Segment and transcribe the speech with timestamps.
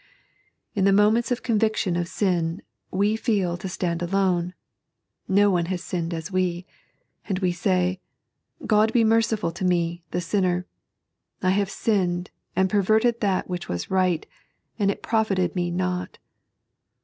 [0.73, 4.55] In the moments of conviction of sin we feel to stand alone—
[5.39, 6.65] no one has sinned as we;
[7.29, 7.99] and we say:
[8.63, 10.65] Ood be merciful to me, the sinner;
[11.43, 14.25] I have sinned and perverted that which was right,
[14.79, 16.17] and it profited me not.